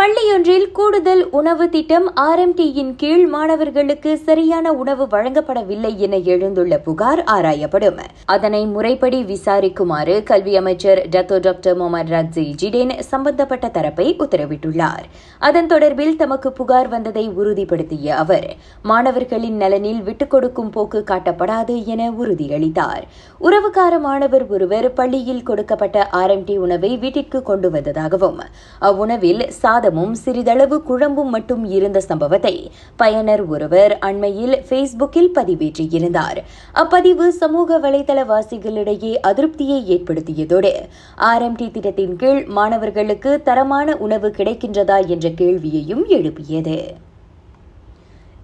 பள்ளியொன்றில் 0.00 0.72
கூடுதல் 0.72 1.22
உணவு 1.30 1.68
திட்டம் 1.68 2.06
ஆர்எம்டியின் 2.20 2.92
கீழ் 2.96 3.26
மாணவர்களுக்கு 3.26 4.18
சரியான 4.18 4.72
உணவு 4.72 5.04
வழங்கப்படவில்லை 5.04 5.96
என 5.96 6.16
எழுந்துள்ள 6.16 6.78
புகார் 6.78 7.22
ஆராயப்படும். 7.24 7.98
அதனை 8.24 8.66
முறைப்படி 8.66 9.22
விசாரிக்குமாறு 9.22 10.22
கல்வி 10.22 10.56
அமைச்சர் 10.56 11.00
Dato 11.10 11.38
doctor 11.38 11.76
Mohamed 11.76 12.12
Radzi 12.14 12.44
Jidin 12.62 13.00
சம்பந்தப்பட்ட 13.00 13.68
தரப்பை 13.68 14.16
உத்தரவிட்டுள்ளார். 14.18 15.04
அதன் 15.38 15.66
தொடர்பில் 15.66 16.16
தமக்கு 16.16 16.52
புகார் 16.52 16.88
வந்ததை 16.88 17.28
உறுதிப்படுத்திய 17.28 18.16
அவர் 18.16 18.48
மாணவர்களின் 18.82 19.56
நலனில் 19.56 20.02
விட்டுக் 20.02 20.30
கொடுக்கும் 20.30 20.70
போக்கு 20.70 21.04
காட்டப்படாது 21.10 21.84
என 21.84 22.10
உறுதியளித்தார். 22.10 23.04
உறவுக்கார 23.40 24.00
மாணவர் 24.00 24.46
ஒருவர் 24.48 24.92
பள்ளியில் 24.92 25.42
கொடுக்கப்பட்ட 25.42 26.08
ஆர்எம்டி 26.12 26.58
உணவை 26.58 26.96
வீட்டிற்கு 26.96 27.42
கொண்டு 27.42 27.70
வந்ததாகவும் 27.70 28.42
அவ்வுணவில் 28.80 29.48
சாத 29.62 29.88
சாதமும் 29.90 30.12
சிறிதளவு 30.24 30.76
குழம்பும் 30.88 31.32
மட்டும் 31.34 31.64
இருந்த 31.76 31.98
சம்பவத்தை 32.00 32.70
பயனர் 32.96 33.42
ஒருவர் 33.46 33.92
அண்மையில் 33.98 34.54
ஃபேஸ்புக்கில் 34.68 35.30
பதிவேற்றியிருந்தார். 35.34 36.38
அப்பதிவு 36.74 37.26
சமூக 37.42 37.78
வலைதளவாசிகளிடையே 37.78 39.12
அதிருப்தியை 39.30 39.80
ஏற்படுத்தியதோடு 39.96 40.72
ஆர்எம்டி 41.32 41.68
திட்டத்தின் 41.70 42.16
கீழ் 42.16 42.42
மாணவர்களுக்கு 42.58 43.42
தரமான 43.42 43.96
உணவு 43.96 44.30
கிடைக்கின்றதா 44.38 45.06
என்ற 45.06 45.28
கேள்வியையும் 45.42 46.06
எழுப்பியது. 46.18 46.78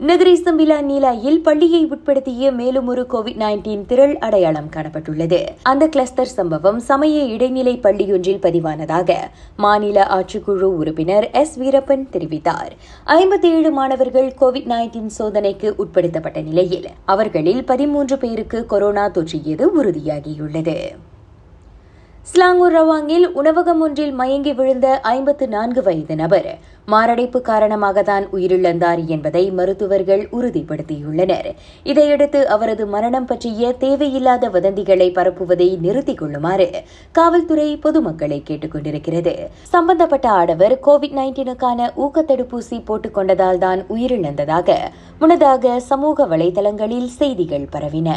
நகரி 0.00 0.32
சம்பிலா 0.44 0.76
நீலாயில் 0.88 1.36
பள்ளியை 1.36 1.86
உட்படுத்திய 1.86 2.52
மேலும் 2.52 2.86
ஒரு 2.86 3.06
கோவிட் 3.10 3.38
நைன்டீன் 3.38 3.84
திரள் 3.86 4.18
அடையாளம் 4.18 4.68
காணப்பட்டுள்ளது. 4.76 5.46
அந்த 5.62 5.88
கிளஸ்டர் 5.88 6.26
சம்பவம் 6.26 6.80
சமய 6.80 7.22
இடைநிலை 7.24 7.78
பள்ளியொன்றில் 7.82 8.42
பதிவானதாக 8.42 9.14
மாநில 9.56 10.06
ஆட்சிக்குழு 10.10 10.68
உறுப்பினர் 10.80 11.30
எஸ் 11.30 11.60
வீரப்பன் 11.60 12.06
தெரிவித்தார். 12.12 12.70
ஐம்பத்தி 13.06 13.52
ஏழு 13.54 13.70
மாணவர்கள் 13.70 14.34
கோவிட் 14.40 14.70
நைன்டீன் 14.74 15.10
சோதனைக்கு 15.18 15.74
உட்படுத்தப்பட்ட 15.78 16.42
நிலையில் 16.42 16.86
அவர்களில் 17.04 17.64
பதிமூன்று 17.64 18.18
பேருக்கு 18.18 18.66
கொரோனா 18.66 19.08
தொற்றியது 19.08 19.66
உறுதியாகியுள்ளது. 19.82 20.78
ஸ்லாங்கூர் 22.30 22.74
ரவாங்கில் 22.74 23.26
உணவகம் 23.34 23.80
ஒன்றில் 23.80 24.12
மயங்கி 24.12 24.52
விழுந்த 24.52 25.00
ஐம்பத்து 25.00 25.48
நான்கு 25.48 25.82
வயது 25.82 26.14
நபர். 26.16 26.58
மாரடைப்பு 26.86 27.40
காரணமாக 27.40 28.02
தான் 28.02 28.24
உயிரிழந்தார் 28.32 29.06
என்பதை 29.06 29.50
மருத்துவர்கள் 29.50 30.28
உறுதிப்படுத்தியுள்ளனர். 30.32 31.54
இதையடுத்து 31.82 32.48
அவரது 32.48 32.86
மரணம் 32.86 33.24
பற்றிய 33.24 33.72
தேவையில்லாத 33.72 34.48
வதந்திகளை 34.48 35.08
பரப்புவதை 35.12 35.80
நிறுத்திக் 35.80 36.18
கொள்ளுமாறு 36.18 36.82
காவல்துறை 37.12 37.76
பொதுமக்களை 37.76 38.42
கேட்டுக் 38.42 38.72
கொண்டிருக்கிறது. 38.72 39.50
சம்பந்தப்பட்ட 39.62 40.28
ஆடவர் 40.28 40.78
கோவிட் 40.86 41.16
நைன்டீனுக்கான 41.20 41.90
ஊக்கத்தடுப்பூசி 41.96 42.84
போட்டுக் 42.84 43.18
கொண்டதால் 43.18 43.58
தான் 43.58 43.82
உயிரிழந்ததாக 43.82 44.78
முன்னதாக 45.18 45.80
சமூக 45.80 46.26
வலைதளங்களில் 46.26 47.06
செய்திகள் 47.06 47.68
பரவின. 47.72 48.10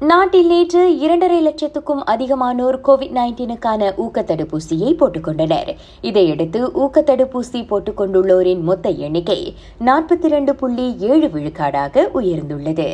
நாட்டில் 0.00 0.46
நேற்று 0.46 0.98
இரண்டரை 0.98 1.46
லட்சத்துக்கும் 1.46 2.00
அதிகமானோர் 2.06 2.76
கோவிட் 2.84 3.12
நைன்டீனுக்கான 3.12 3.92
ஊக்கத்தடுப்பூசியை 3.96 4.90
போட்டுக்கொண்டனர். 4.92 5.76
இதையடுத்து 6.00 6.60
ஊக்கத்தடுப்பூசி 6.66 7.60
போட்டுக்கொண்டுள்ளோரின் 7.66 8.60
மொத்த 8.60 8.88
எண்ணிக்கை 8.88 9.54
நாற்பத்தி 9.80 10.24
இரண்டு 10.24 10.54
புள்ளி 10.54 10.96
ஏழு 10.98 11.28
விழுக்காடாக 11.28 12.04
உயர்ந்துள்ளது. 12.14 12.88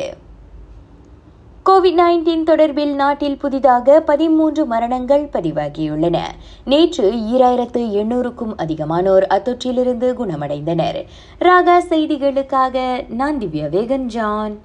கோவிட் 1.65 1.99
நைன்டீன் 1.99 2.47
தொடர்பில் 2.49 2.93
நாட்டில் 2.93 3.37
புதிதாக 3.37 3.99
பதிமூன்று 4.01 4.65
மரணங்கள் 4.65 5.29
பதிவாகியுள்ளன. 5.33 6.17
நேற்று 6.65 7.11
ஈராயிரத்து 7.11 7.83
எண்ணூறுக்கும் 8.01 8.55
அதிகமானோர் 8.57 9.27
அத்தொற்றிலிருந்து 9.29 10.13
குணமடைந்தனர். 10.13 11.05
ராகா 11.39 11.77
செய்திகளுக்காக 11.89 13.05
நான் 13.09 13.37
திவ்யா 13.37 13.69
வேகன் 13.69 14.05
ஜான் 14.05 14.59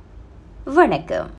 வணக்கம். 0.64 1.28